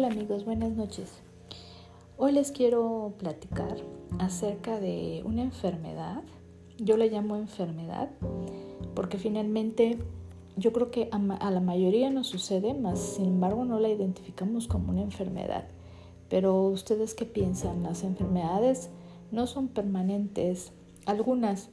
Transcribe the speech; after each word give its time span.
Hola 0.00 0.14
amigos, 0.14 0.46
buenas 0.46 0.72
noches. 0.72 1.12
Hoy 2.16 2.32
les 2.32 2.52
quiero 2.52 3.12
platicar 3.18 3.76
acerca 4.18 4.80
de 4.80 5.22
una 5.26 5.42
enfermedad. 5.42 6.22
Yo 6.78 6.96
la 6.96 7.04
llamo 7.04 7.36
enfermedad 7.36 8.08
porque 8.94 9.18
finalmente 9.18 9.98
yo 10.56 10.72
creo 10.72 10.90
que 10.90 11.10
a, 11.12 11.50
la 11.50 11.60
mayoría 11.60 12.08
nos 12.08 12.28
sucede, 12.28 12.72
más 12.72 12.98
sin 12.98 13.26
embargo 13.26 13.66
no 13.66 13.78
la 13.78 13.90
identificamos 13.90 14.68
como 14.68 14.90
una 14.90 15.02
enfermedad. 15.02 15.68
Pero 16.30 16.62
ustedes 16.68 17.14
qué 17.14 17.26
piensan? 17.26 17.82
Las 17.82 18.02
enfermedades 18.02 18.88
no 19.30 19.46
son 19.46 19.68
permanentes, 19.68 20.72
algunas, 21.04 21.68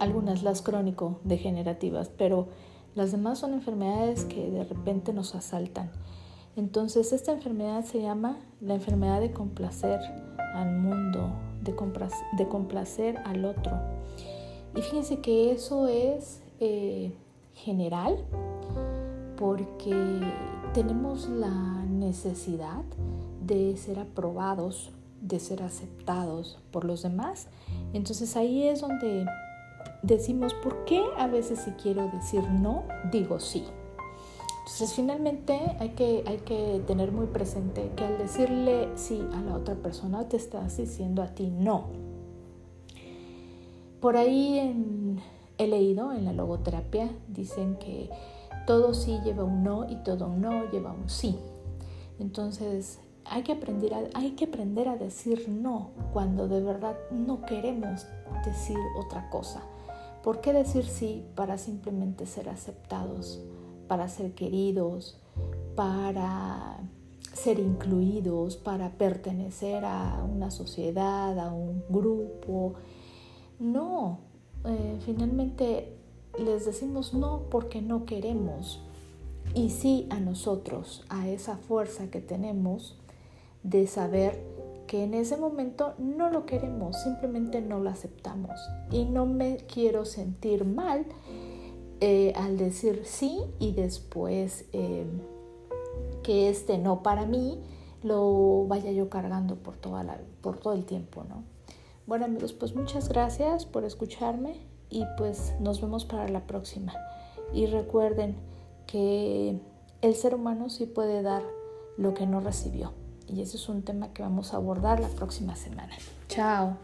algunas 0.00 0.42
las 0.42 0.62
crónico-degenerativas, 0.62 2.08
pero 2.08 2.48
las 2.96 3.12
demás 3.12 3.38
son 3.38 3.54
enfermedades 3.54 4.24
que 4.24 4.50
de 4.50 4.64
repente 4.64 5.12
nos 5.12 5.36
asaltan 5.36 5.92
entonces 6.56 7.12
esta 7.12 7.32
enfermedad 7.32 7.84
se 7.84 8.00
llama 8.00 8.38
la 8.60 8.74
enfermedad 8.74 9.20
de 9.20 9.32
complacer 9.32 10.00
al 10.54 10.72
mundo, 10.72 11.32
de, 11.62 11.74
complacer, 12.46 13.18
al 13.24 13.44
otro. 13.44 13.72
Y 14.76 14.82
fíjense 14.82 15.20
que 15.20 15.52
eso 15.52 15.88
es 15.88 16.40
eh, 16.60 17.12
general 17.54 18.24
porque 19.36 20.20
tenemos 20.72 21.28
la 21.28 21.84
necesidad 21.86 22.82
de 23.44 23.76
ser 23.76 23.98
aprobados, 23.98 24.92
de 25.20 25.40
ser 25.40 25.62
aceptados 25.62 26.58
por 26.70 26.84
los 26.84 27.02
demás. 27.02 27.48
Entonces 27.92 28.36
ahí 28.36 28.64
es 28.68 28.80
donde 28.80 29.26
decimos, 30.02 30.54
¿por 30.54 30.84
qué 30.84 31.02
a 31.18 31.26
veces 31.26 31.60
si 31.60 31.72
quiero 31.72 32.08
decir 32.10 32.42
no, 32.48 32.84
digo 33.10 33.40
sí? 33.40 33.64
Entonces 34.74 34.96
finalmente 34.96 35.76
hay 35.78 35.90
que, 35.90 36.24
hay 36.26 36.38
que 36.38 36.82
tener 36.84 37.12
muy 37.12 37.26
presente 37.28 37.92
que 37.94 38.02
al 38.02 38.18
decirle 38.18 38.88
sí 38.96 39.24
a 39.32 39.40
la 39.42 39.54
otra 39.54 39.76
persona 39.76 40.28
te 40.28 40.36
estás 40.36 40.76
diciendo 40.78 41.22
a 41.22 41.28
ti 41.28 41.48
no. 41.48 41.84
Por 44.00 44.16
ahí 44.16 45.16
he 45.58 45.66
leído 45.68 46.10
en 46.12 46.24
la 46.24 46.32
logoterapia, 46.32 47.08
dicen 47.28 47.76
que 47.76 48.10
todo 48.66 48.94
sí 48.94 49.20
lleva 49.24 49.44
un 49.44 49.62
no 49.62 49.88
y 49.88 49.94
todo 50.02 50.26
un 50.26 50.40
no 50.40 50.68
lleva 50.72 50.90
un 50.90 51.08
sí. 51.08 51.38
Entonces 52.18 52.98
hay 53.26 53.44
que 53.44 53.52
aprender 53.52 53.94
a, 53.94 54.02
hay 54.14 54.32
que 54.32 54.46
aprender 54.46 54.88
a 54.88 54.96
decir 54.96 55.48
no 55.48 55.90
cuando 56.12 56.48
de 56.48 56.60
verdad 56.60 56.96
no 57.12 57.42
queremos 57.42 58.08
decir 58.44 58.78
otra 58.98 59.30
cosa. 59.30 59.62
¿Por 60.24 60.40
qué 60.40 60.52
decir 60.52 60.84
sí 60.84 61.24
para 61.36 61.58
simplemente 61.58 62.26
ser 62.26 62.48
aceptados? 62.48 63.40
Para 63.86 64.08
ser 64.08 64.34
queridos, 64.34 65.18
para 65.74 66.78
ser 67.32 67.58
incluidos, 67.58 68.56
para 68.56 68.90
pertenecer 68.90 69.84
a 69.84 70.24
una 70.24 70.50
sociedad, 70.50 71.38
a 71.38 71.52
un 71.52 71.84
grupo. 71.88 72.74
No, 73.58 74.18
eh, 74.64 74.98
finalmente 75.04 75.96
les 76.38 76.64
decimos 76.64 77.14
no 77.14 77.42
porque 77.50 77.82
no 77.82 78.04
queremos 78.04 78.80
y 79.54 79.70
sí 79.70 80.06
a 80.10 80.20
nosotros, 80.20 81.04
a 81.08 81.28
esa 81.28 81.56
fuerza 81.56 82.10
que 82.10 82.20
tenemos 82.20 82.96
de 83.62 83.86
saber 83.86 84.42
que 84.86 85.04
en 85.04 85.14
ese 85.14 85.36
momento 85.36 85.94
no 85.98 86.30
lo 86.30 86.46
queremos, 86.46 87.02
simplemente 87.02 87.60
no 87.60 87.80
lo 87.80 87.90
aceptamos 87.90 88.58
y 88.90 89.04
no 89.04 89.26
me 89.26 89.56
quiero 89.56 90.04
sentir 90.04 90.64
mal 90.64 91.06
eh, 92.00 92.32
al 92.36 92.56
decir 92.56 93.02
sí 93.04 93.40
y 93.58 93.72
después 93.72 94.64
eh, 94.72 95.06
que 96.22 96.48
este 96.48 96.78
no 96.78 97.02
para 97.02 97.26
mí 97.26 97.60
lo 98.02 98.66
vaya 98.66 98.92
yo 98.92 99.08
cargando 99.08 99.56
por, 99.56 99.76
toda 99.76 100.04
la, 100.04 100.18
por 100.42 100.58
todo 100.58 100.74
el 100.74 100.84
tiempo, 100.84 101.24
¿no? 101.28 101.44
Bueno 102.06 102.26
amigos, 102.26 102.52
pues 102.52 102.74
muchas 102.74 103.08
gracias 103.08 103.64
por 103.64 103.84
escucharme 103.84 104.60
y 104.90 105.04
pues 105.16 105.54
nos 105.60 105.80
vemos 105.80 106.04
para 106.04 106.28
la 106.28 106.46
próxima. 106.46 106.92
Y 107.52 107.66
recuerden 107.66 108.36
que 108.86 109.58
el 110.02 110.14
ser 110.14 110.34
humano 110.34 110.68
sí 110.68 110.86
puede 110.86 111.22
dar 111.22 111.42
lo 111.96 112.12
que 112.12 112.26
no 112.26 112.40
recibió. 112.40 112.92
Y 113.26 113.40
ese 113.40 113.56
es 113.56 113.68
un 113.68 113.82
tema 113.82 114.12
que 114.12 114.22
vamos 114.22 114.52
a 114.52 114.58
abordar 114.58 115.00
la 115.00 115.08
próxima 115.08 115.56
semana. 115.56 115.94
Chao. 116.28 116.76